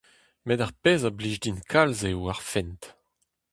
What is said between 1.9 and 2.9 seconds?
eo ar fent.